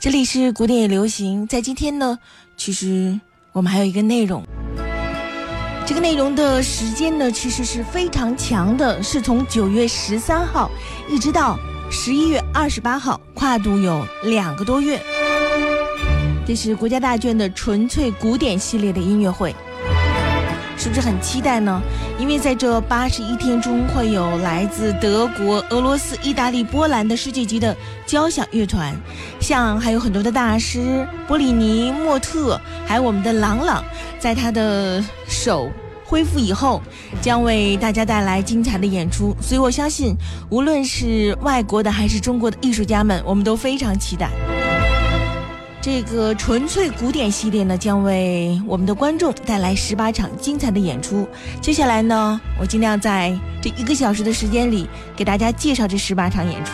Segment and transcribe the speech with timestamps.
[0.00, 2.18] 这里是古典也流行，在今天呢，
[2.56, 3.20] 其实
[3.52, 4.42] 我们还有一个内容，
[5.84, 10.70] 这个内容的时间呢，其实是非常强的，是从九月十三号
[11.06, 11.58] 一直到
[11.90, 14.98] 十一月二十八号，跨度有两个多月。
[16.46, 19.54] 这是国家大剧院的纯粹古典系列的音乐会。
[20.80, 21.78] 是不是很期待呢？
[22.18, 27.76] 因为在这八十一天中，会有来自德国、俄罗斯、意大利、波兰的世界级的
[28.06, 28.96] 交响乐团，
[29.38, 33.84] 像还有很多的大师，波里尼、莫特，还有我们的朗朗，
[34.18, 35.70] 在他的手
[36.02, 36.80] 恢复以后，
[37.20, 39.36] 将为大家带来精彩的演出。
[39.38, 40.16] 所以我相信，
[40.48, 44.30] 无论是外国的还是中国的艺术家们，我们都非常期待。
[45.82, 51.26] 这个纯粹古典系列呢，将为我们的观众带来十八场精彩的演出。
[51.62, 56.72] 接下来呢，我尽量在这一个小时的时间里，给大家介绍这十八场演出。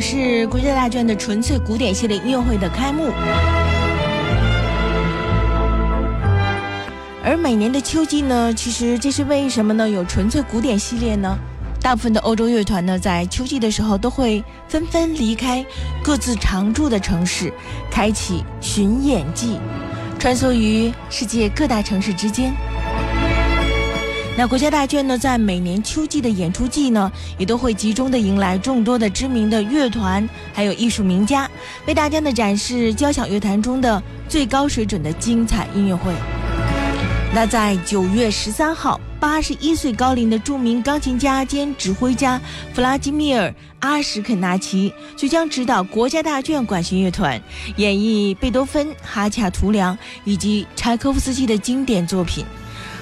[0.00, 3.10] 是国家大剧院的纯粹古典系列音乐会的开幕，
[7.24, 9.88] 而每年的秋季呢，其实这是为什么呢？
[9.88, 11.36] 有纯粹古典系列呢？
[11.80, 15.64] 大部分的欧洲乐团呢，在秋季的时候都会纷纷离开
[16.02, 17.52] 各自常住的城市，
[17.90, 19.58] 开启巡演季，
[20.18, 22.52] 穿梭于世界各大城市之间。
[24.38, 31.50] 那国家大剧院呢，在每年秋季的演出季呢，也都会集中的迎来众多的知名的乐团，还有艺术名家，
[31.86, 36.12] 为大家呢展示交响乐坛中的最高水准的精彩音乐会。
[37.34, 42.40] 那在九月十三号，八十一岁高龄的著名钢琴家兼指挥家
[42.72, 43.48] 弗拉基米尔·
[43.80, 47.42] 阿什肯纳奇就将指导国家大剧院管弦乐团
[47.74, 52.44] 演绎贝多芬、哈恰图良以及柴可夫斯基的经典作品。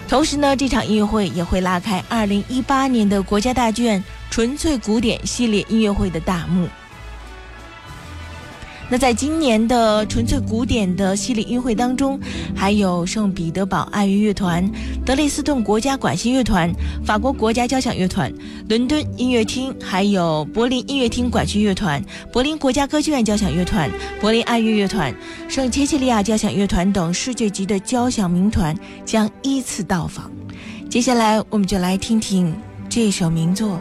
[0.09, 6.69] 同时呢，这场音乐会也会拉开2018年的国家大剧院纯粹古典系列音乐会的大幕。
[8.89, 12.19] 那在今年的纯粹古典的系列音乐会当中，
[12.55, 14.65] 还有圣彼得堡爱乐乐团、
[15.05, 16.73] 德累斯顿国家管弦乐团、
[17.05, 18.33] 法国国家交响乐团、
[18.69, 22.01] 伦敦音乐厅，还有柏林音乐厅管弦乐团、
[22.33, 25.13] 柏林国家歌剧院交响乐团、柏林爱乐乐团、
[25.49, 28.73] 圣切西利亚交响乐团等世界级的交响名团
[29.05, 30.31] 将依次到访。
[30.89, 32.55] 接下来，我们就来听听
[32.89, 33.81] 这首名作。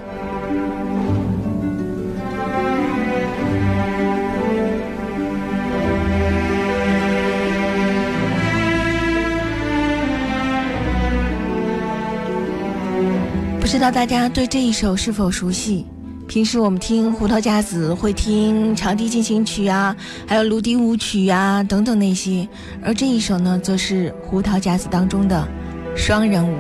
[13.76, 15.86] 不知道大家对这一首是否熟悉？
[16.30, 19.94] 平时我们听胡桃夹子会听长笛进行曲啊，
[20.26, 22.48] 还有芦笛舞曲啊等等那些，
[22.82, 25.46] 而这一首呢，则是胡桃夹子当中的
[25.94, 26.58] 双人舞。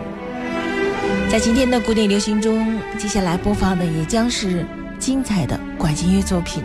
[1.29, 4.65] 在今天的古典流行中，接下来播放的也将是
[4.99, 6.61] 精彩的管弦乐作品。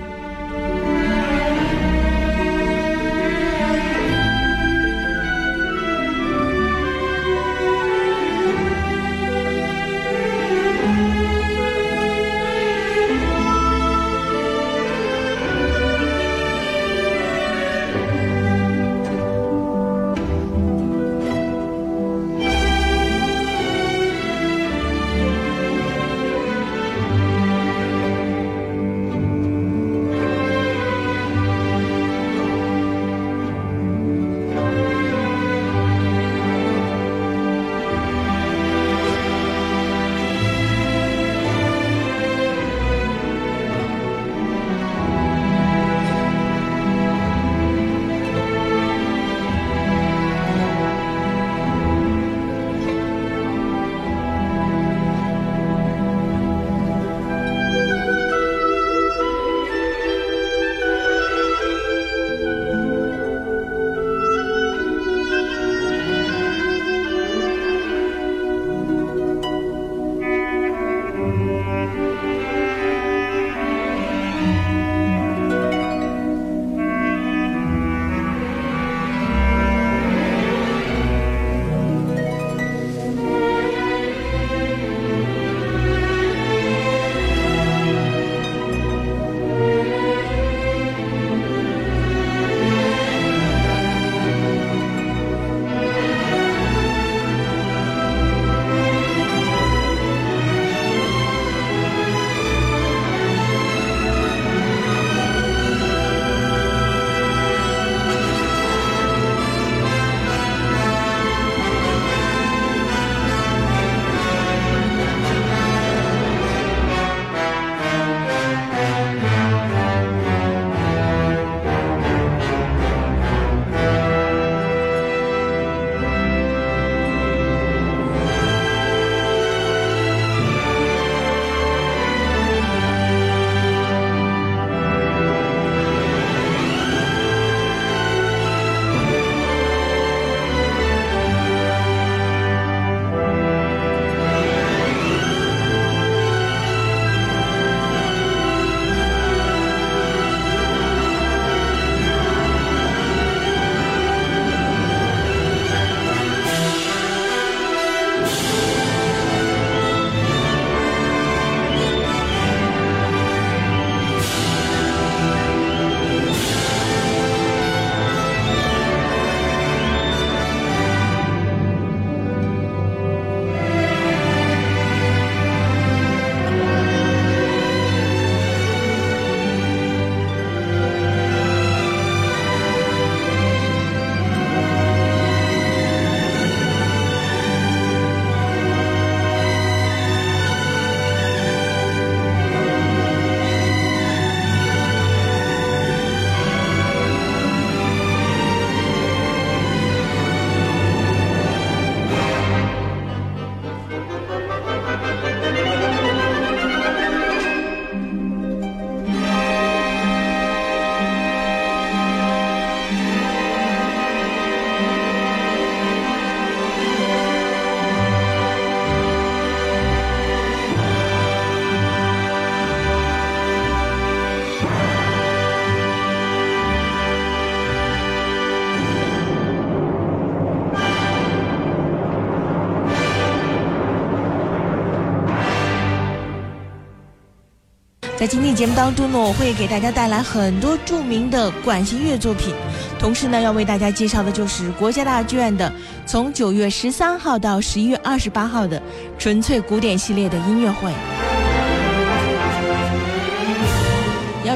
[238.20, 242.54] 在今天节目当中呢，我会给大家带来很多著名的管弦乐作品，
[242.98, 245.72] 同时呢，要为大家介绍的就是国家大剧院的
[246.04, 248.82] 从九月十三号到十一月二十八号的
[249.18, 250.92] 纯粹古典系列的音乐会。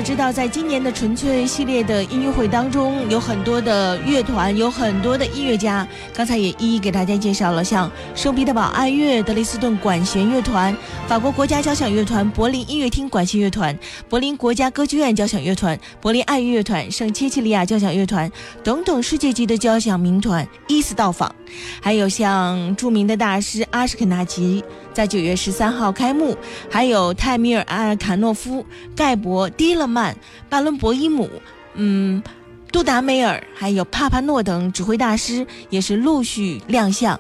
[0.05, 5.89] 知道，在今年的纯粹系列的音乐会当中，有很多的乐团，有很多的音乐家。
[6.13, 10.77] 刚才也一一给大家介绍了，像圣彼得堡爱乐、德累斯顿管弦乐团、
[11.09, 18.31] 法国国家交响乐团、柏林音乐厅管弦乐团、柏林国家歌剧院交响乐团、柏林爱乐乐团、圣切切利亚交响乐团
[18.63, 21.35] 等等世界级的交响名团依次到访。
[21.81, 24.63] 还有像著名的大师阿什肯纳奇。
[24.95, 26.35] 在九月十三号开幕，
[26.71, 30.17] 还有泰米尔·阿尔卡诺夫、盖博、迪勒曼、
[30.49, 31.29] 巴伦博伊姆、
[31.75, 32.23] 嗯，
[32.71, 37.19] 杜达梅尔，还有帕帕诺等指挥大师也是陆续亮相。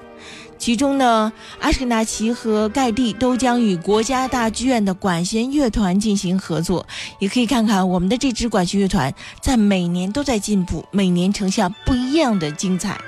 [0.56, 6.86] 其中呢，阿什肯纳奇和盖蒂都将与国家大剧院的管弦乐团进行合作。
[7.18, 9.12] 也可以看看我们的这支管弦乐团，
[9.42, 12.98] 在每年都在进步，每年呈现不一样的精彩。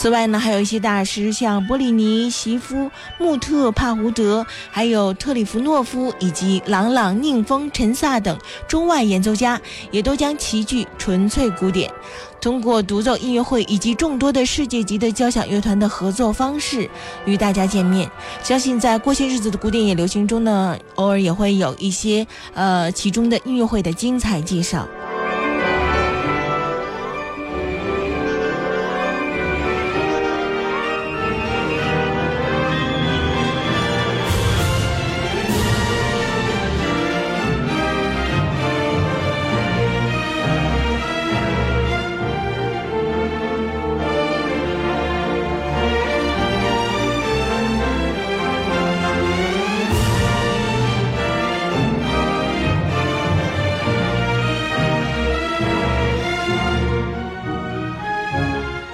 [0.00, 2.88] 此外呢，还有一些大师，像波利尼、席夫、
[3.18, 8.38] 穆特、帕胡德，还有特里弗诺夫以及朗朗、宁峰、陈萨等
[8.68, 11.92] 中外演奏家，也都将齐聚纯粹古典，
[12.40, 16.88] 通过独奏音乐会以及众多的世界级的交响乐团的合作方式
[17.24, 18.08] 与大家见面。
[18.40, 22.24] 相信在过些日子的古典也流行中呢，偶尔也会有一些
[22.54, 24.86] 呃其中的音乐会的精彩介绍。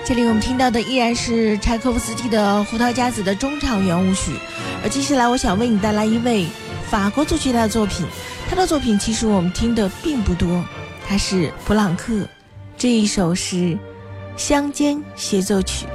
[0.06, 4.32] 这里我们听到的依然是柴可夫斯基的《胡桃夹子》的中场圆舞曲，
[4.82, 6.46] 而接下来我想为你带来一位
[6.90, 8.04] 法国作曲家的作品，
[8.46, 10.62] 他的作品其实我们听的并不多，
[11.08, 12.28] 他是普朗克，
[12.76, 13.56] 这一首是
[14.37, 15.87] 《乡间协奏曲》。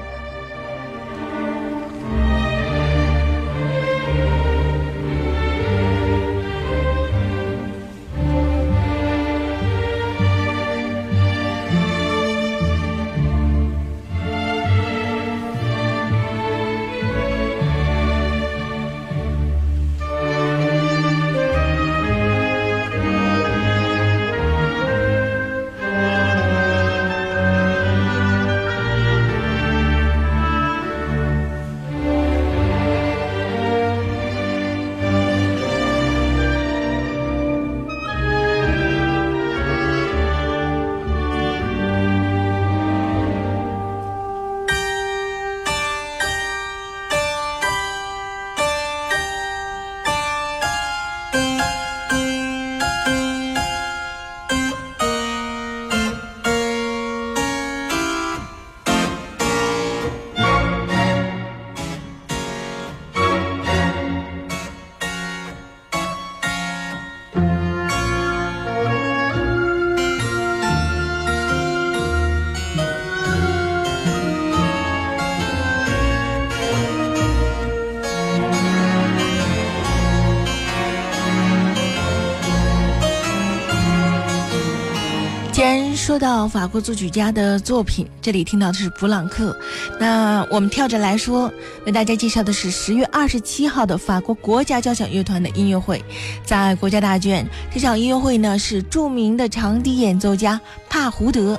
[86.19, 89.57] 到法国作曲家的作品，这里听到的是普朗克。
[89.99, 91.51] 那我们跳着来说，
[91.85, 96.03] 为大家介绍的是十月二十七号的法国国家交响乐团的音乐会，
[96.43, 97.47] 在国家大剧院。
[97.73, 100.59] 这场音乐会呢，是著名的长笛演奏家
[100.89, 101.57] 帕胡德，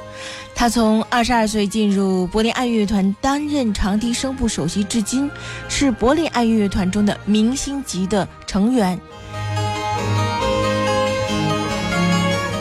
[0.54, 5.30] 他从二十二岁进入柏林爱乐乐团担任长笛声部首席至今，
[5.70, 9.00] 是柏林爱乐乐团中的明星级的成员。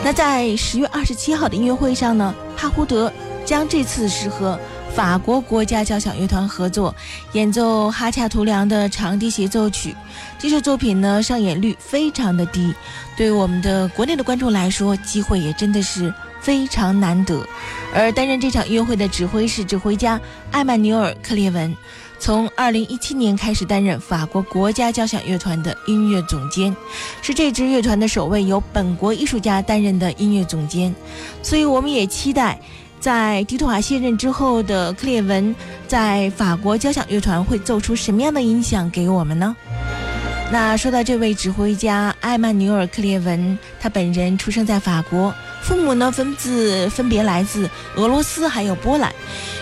[0.02, 3.12] 那在十月二十七号的音乐会上呢，帕胡德
[3.44, 4.58] 将这次是和
[4.94, 6.94] 法国国家交响乐团合作
[7.32, 9.94] 演奏哈恰图良的长笛协奏曲。
[10.38, 12.74] 这首作品呢，上演率非常的低，
[13.14, 17.46] 对我们的国内的观众来说，机会也真的是非常难得。
[17.94, 20.18] 而担任这场音乐会的指挥是指挥家
[20.50, 21.76] 艾曼纽尔·克列文。
[22.20, 26.76] 从二零一七年开始担任法国国家交响乐团的音乐总监，
[27.22, 30.94] 是这支乐团的首位由本国艺术家担任的音乐总监，
[31.42, 32.60] 所以我们也期待，
[33.00, 35.56] 在迪托瓦卸任之后的克列文
[35.88, 39.56] 在法国交响乐团会奏出什么样的音响给我们呢？
[40.52, 49.12] 那说到这位指挥家艾曼纽尔·克列文，他本人出生在法国，父母呢分自分别来自俄罗斯还有波兰。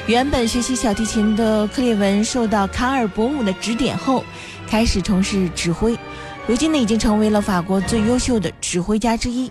[0.06, 4.24] 原本学习小提琴的克列文，受到卡尔伯姆的指点后，
[4.66, 5.94] 开始从事指挥，
[6.46, 9.50] 如今呢已经成为了法国最优秀的指挥家之一。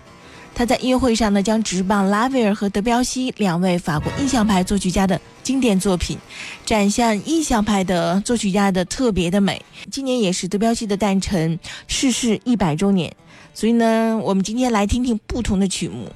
[0.54, 6.18] 他在音乐会上呢，将直棒拉威尔和德彪西两位法国印象派作曲家的经典作品，
[6.66, 9.64] 展现印象派的作曲家的特别的美。
[9.92, 13.14] 今年也是德彪西的诞辰逝世一百周年，
[13.54, 16.10] 所以呢，我们今天来听听不同的曲目。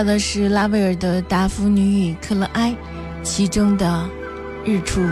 [0.00, 2.70] 到的是拉威尔的《达芙妮与克勒埃》，
[3.22, 4.08] 其中的
[4.64, 5.02] 日出。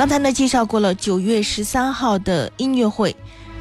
[0.00, 3.14] 刚才呢介绍过了九月十三号的音乐会，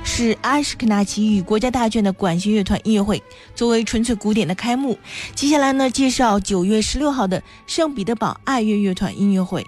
[0.06, 3.21] 是阿什克纳奇与国家大剧院的管弦乐团音乐会，
[3.56, 4.97] 作为纯粹古典的开幕。
[5.36, 9.62] 接下来呢介绍九月十六号的圣彼得堡爱乐乐团音乐会。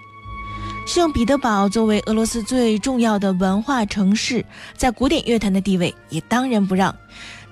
[0.87, 4.45] 圣彼得堡作为俄罗斯最重要的文化城市，
[4.77, 6.95] 在古典乐坛的地位也当仁不让。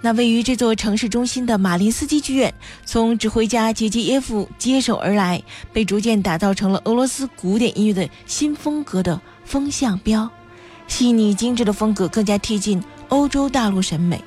[0.02, 2.54] 那位于这座城市中心的马林斯基剧院，
[2.86, 10.30] 从指挥家杰基耶夫接手而来，被逐渐打造成了俄罗斯古典音乐的新风格的风向标。
[10.88, 14.24] 细腻精致的风格更加贴近欧洲大陆审美。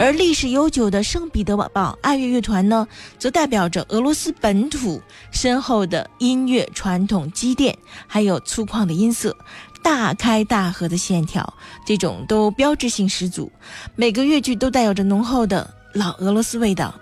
[0.00, 2.86] 而历史悠久的圣彼得堡爱乐乐团呢，
[3.18, 5.02] 则代表着俄罗斯本土
[5.32, 7.76] 深厚的音乐传统积淀，
[8.06, 9.36] 还有粗犷的音色。
[9.88, 11.54] 大开大合的线条，
[11.86, 13.50] 这种都标志性十足。
[13.96, 16.94] 每个乐句都带有着浓厚的老俄罗斯味道。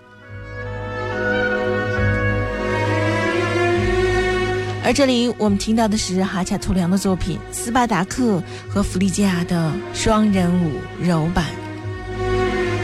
[4.84, 10.70] 而这里我们听到的是哈恰图良的作品《斯巴达克和弗利加的双人舞
[11.02, 11.44] 柔版》。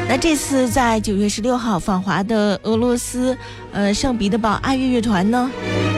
[0.08, 3.38] 那这次在九月十六号访华的俄罗斯，
[3.70, 5.48] 呃，圣彼得堡爱乐乐团呢，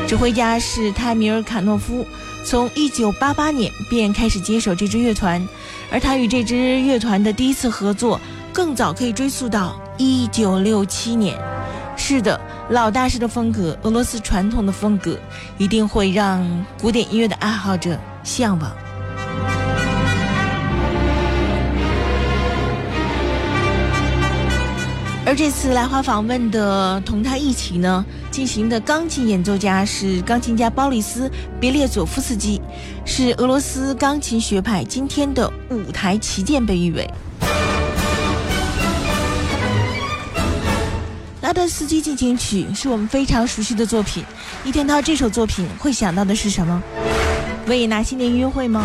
[0.06, 2.06] 指挥家是泰米尔卡诺夫。
[2.44, 5.46] 从一九八八年便开始接手这支乐团，
[5.90, 8.20] 而他与这支乐团的第一次合作
[8.52, 11.38] 更早可以追溯到一九六七年。
[11.96, 12.38] 是的，
[12.68, 15.18] 老大师的风格，俄罗斯传统的风格，
[15.56, 16.46] 一定会让
[16.78, 18.83] 古典音乐的爱好者向往。
[25.36, 32.60] 这次来华访问的，同他一起呢进行的钢琴演奏家是钢琴家鲍里斯·别列佐夫斯基，
[33.04, 37.10] 是俄罗斯钢琴学派今天的舞台旗舰，被誉为。
[41.40, 44.24] 拉德斯基进行曲是我们非常熟悉的作品，
[44.64, 46.80] 一听到这首作品会想到的是什么？
[47.66, 48.84] 维也纳新年音乐会吗？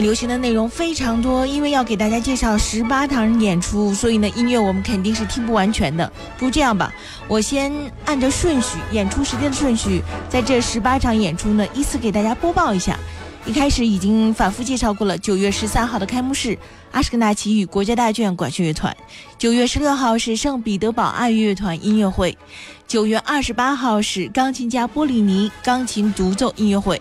[0.00, 6.10] 流行的内容非常多，因为要给大家介绍十八场演出，所以呢，音乐我们肯定是听不完全的。
[6.38, 6.92] 不如这样吧，
[7.28, 7.72] 我先
[8.04, 12.98] 按照顺序，演出时间的顺序，在这十八场演出呢，依次给大家播报一下。
[13.44, 16.58] 一开始已经反复介绍过了，九月十三号的开幕式，
[16.90, 18.92] 阿什克纳奇与国家大剧院管弦乐团；
[19.38, 22.36] 九月十六号是圣彼得堡爱乐乐团音乐会；
[22.86, 26.96] 九月二十八号是钢琴家波利尼钢琴独奏音乐会；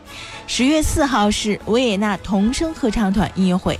[0.47, 3.75] 十月四号是维也纳童声合唱团音乐会；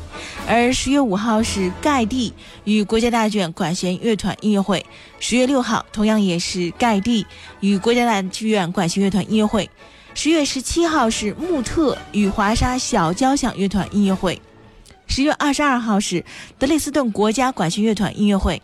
[0.48, 2.32] 而十月五号是盖蒂
[2.64, 4.80] 与国家大剧院管弦乐团音乐会；
[5.20, 7.26] 十月六号同样也是盖蒂
[7.60, 9.68] 与国家大剧院管弦乐团音乐会。
[10.14, 14.40] 十月十七号是穆特与华沙小交响乐团音乐会，
[15.08, 16.24] 十月二十二号是
[16.60, 18.62] 德累斯顿国家管弦乐团音乐会，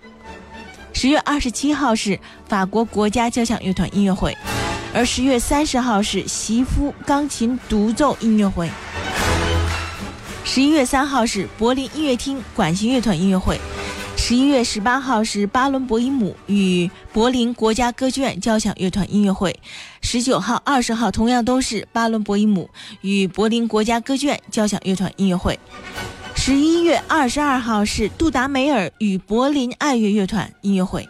[0.93, 4.35] 十月二十七号是法国国家交响乐团音乐会，
[4.93, 8.69] 而十月三十号是席夫钢琴独奏音乐会，
[10.43, 13.59] 十一月三号是柏林音乐厅管弦乐团音乐会。
[14.17, 19.59] 十一月十八号是巴伦博伊姆与柏林国家歌剧院交响乐团音乐会，
[20.01, 22.69] 十九号、二十号同样都是巴伦博伊姆
[23.01, 25.59] 与柏林国家歌剧院交响乐团音乐会。
[26.43, 31.07] 十一月二十二号是杜达梅尔与柏林爱乐乐团音乐会。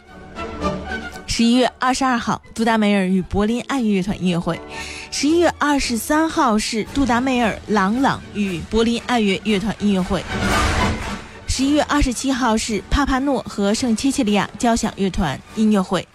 [1.26, 4.60] 十一月二十二号，杜达梅尔与柏林爱乐乐团音乐会。
[5.10, 10.22] 十一月二十三号是杜达梅尔、朗朗与柏林爱乐乐团音乐会。
[11.48, 16.06] 十一月二十七号是帕帕诺和圣切切利亚交响乐团音乐会，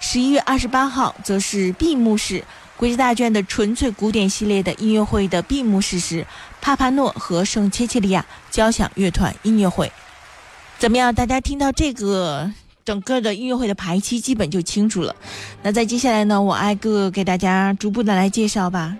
[0.00, 2.44] 十一月二十八号则是闭幕式，
[2.76, 6.26] 国际大剧院的纯粹古典系列的音乐会的闭幕式是
[6.66, 9.92] 帕帕诺和圣切切利亚交响乐团音乐会。
[10.80, 11.14] 怎么样？
[11.14, 12.50] 大家听到这个
[12.84, 15.14] 整个的音乐会的排期，基本就清楚了。
[15.62, 18.96] 那在接下来呢，我挨个给大家逐步的来介绍吧。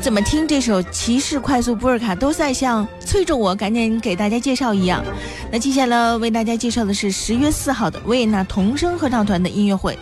[0.00, 5.04] 怎么听这首《骑士快速波尔卡》都在像催着我赶紧给大家介绍一样。
[5.50, 9.98] 那接下来为大家介绍的是十月四号的维也纳童声合唱团的音乐会。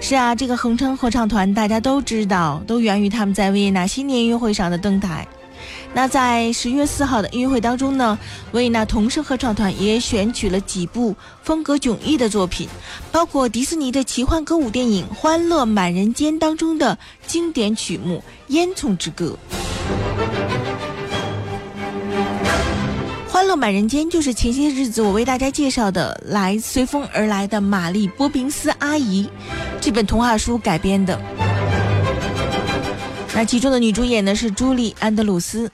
[0.00, 5.26] 是啊，这个恒称合唱团大家都知道，都源于他们在维也纳新年音乐会上的登台。
[5.92, 8.18] 那在十月四号的音乐会当中呢，
[8.52, 12.68] 维也纳童声合唱团也选取了几部风格迥异的作品，
[13.12, 18.22] 包括迪士尼的奇幻歌舞电影《欢乐满人间》当中的经典曲目
[18.52, 19.38] 《烟囱之歌》。
[23.36, 29.28] 《欢乐满人间》就是前些日子我为大家介绍的来随风而来的玛丽波宾斯阿姨
[29.80, 31.20] 这本童话书改编的。
[33.36, 35.68] 那其中的女主演呢是朱莉安德鲁斯。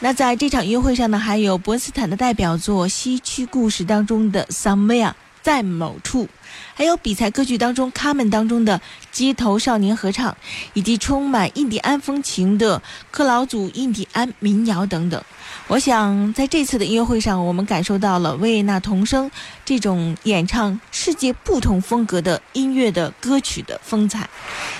[0.00, 6.28] 那在这场约会上呢，还有伯恩斯坦的代表作《西区故事》当中的 Somewhere 在某处，
[6.74, 8.78] 还有比赛歌剧当中《卡门》当中的
[9.10, 10.36] 街头少年合唱，
[10.74, 15.24] 以及充满印第安风情的克劳祖印第安民谣等等。
[15.72, 19.30] 我想在这次的音乐会上，我们感受到了维也纳童声
[19.64, 24.28] 这种演唱世界不同风格的音乐的歌曲的风采。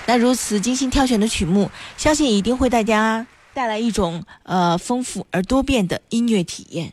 [0.05, 6.93] 那如此精心挑选的曲目，相信一定会大家带来一种呃丰富而多变的音乐体验。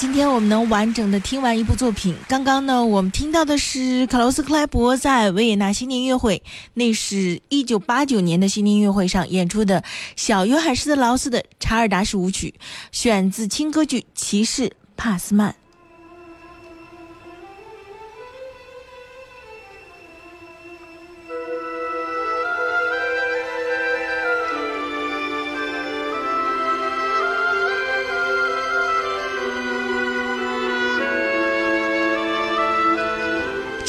[0.00, 2.16] 今天我们能完整的听完一部作品。
[2.26, 9.84] 刚刚呢，我们听到的是卡洛斯克莱伯在维也纳新年音乐会，那是一九八九年的新年音乐会上演出的
[10.16, 12.54] 小约翰施特劳斯的查尔达什舞曲，
[12.90, 15.50] 选自轻歌剧《骑士帕斯曼》。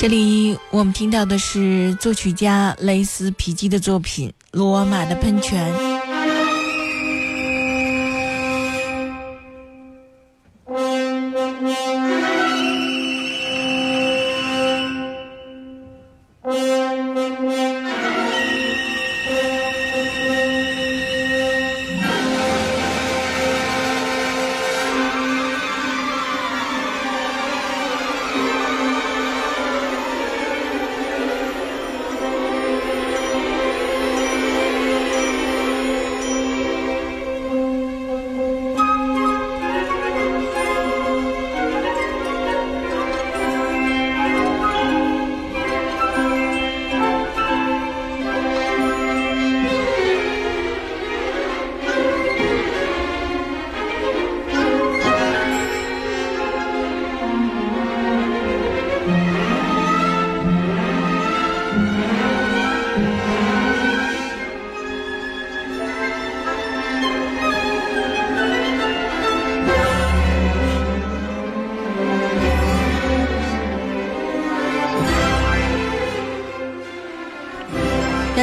[0.02, 5.72] 这里我们听到的是作曲家雷斯皮基的作品《罗马的喷泉》。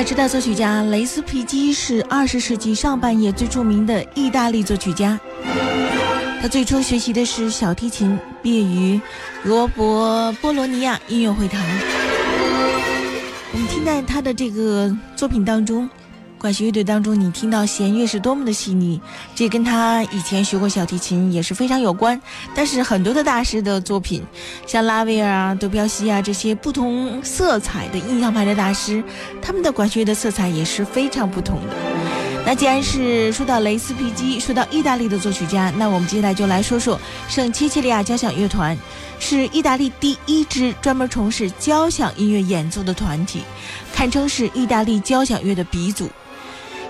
[0.08, 5.20] 要知道，作曲家雷斯皮基是二十世纪上半叶最著名的意大利作曲家。
[6.40, 8.98] 他最初学习的是小提琴，毕业于
[9.42, 11.60] 罗伯波罗尼亚音乐会堂。
[13.52, 15.86] 我们听在他的这个作品当中。
[16.38, 19.00] 管弦乐队当中，你听到弦乐是多么的细腻，
[19.34, 22.20] 这跟他以前学过小提琴也是非常有关。
[22.54, 24.22] 但是很多的大师的作品，
[24.64, 29.02] 像拉威尔啊、德彪西啊这些不同色彩的印象派的大师，
[29.42, 31.74] 他们的管弦乐的色彩也是非常不同的。
[32.46, 36.98] 那既然是说到雷斯皮基，说到意大利的作曲家，那我们接下来就来说说
[37.28, 38.78] 圣切切利亚交响乐团，
[39.18, 43.42] 是意大利第一支专门从事交响音乐演奏的团体，
[43.92, 46.08] 堪称是意大利交响乐的鼻祖。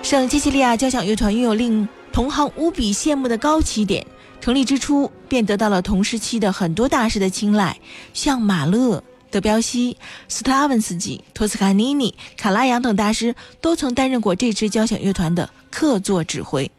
[0.01, 4.05] 圣基西利亚交响乐团拥有令同行无比羡慕的高起点，
[4.41, 7.79] 成立之初便得到了同时期的很多大师的青睐，
[8.13, 16.71] 像马勒、德彪西、斯特拉文斯基、托斯卡尼尼、卡拉扬等大师都曾担任过这支交响乐团的客座指挥。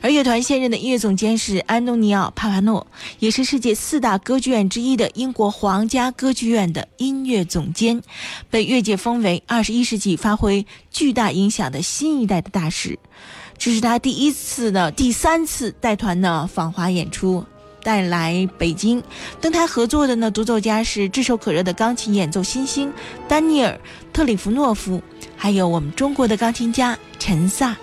[0.00, 2.86] 而乐团现任的音乐总监是安东尼奥·帕帕诺，
[3.18, 8.02] 也是世界四大歌剧院之一的英国皇家歌剧院的音乐总监，
[8.50, 12.98] 被乐界封为二十一世纪发挥巨大影响的新一代的大师。
[13.56, 17.44] 这是他第一次的第三次带团呢访华演出，
[17.82, 19.02] 带来北京
[19.40, 22.92] 登台合作的呢独奏家是炙手可热的钢琴演奏新星
[23.28, 23.72] 丹尼尔·
[24.12, 25.00] 特里弗诺夫，
[25.36, 27.76] 还有我们中国的钢琴家陈萨。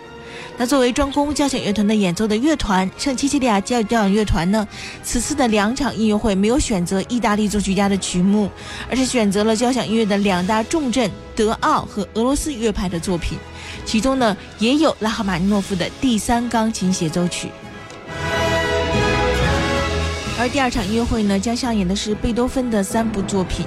[0.62, 4.68] 那作为专攻交响乐团的演奏的乐团，圣切西利亚交响乐团呢，
[5.02, 8.48] 此次的两场音乐会没有选择意大利作曲家的曲目，
[8.88, 13.40] 而是选择了交响音乐的两大重镇德奥和俄罗斯乐派的作品，
[13.88, 17.50] 其中呢也有拉赫玛尼诺夫的第三钢琴协奏曲。
[20.40, 23.66] 而第二场音乐会呢，将上演的是贝多芬的三部作品，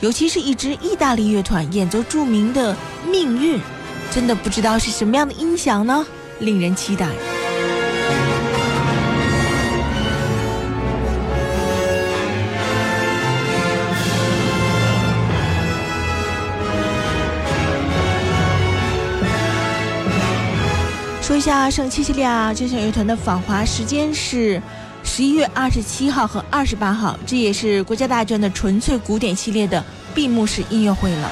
[0.00, 2.74] 尤其是一支意大利乐团演奏著名的
[3.08, 3.58] 《命运》，
[4.12, 6.04] 真的不知道是什么样的音响呢？
[6.42, 7.08] 令人期待。
[21.22, 24.60] 说一下圣七西利亚交响乐团的访华时间是
[25.02, 29.82] 十一月二十七号和二十八号，这也是国家大剧院的纯粹古典系列的
[30.14, 31.30] 闭幕式音乐会了。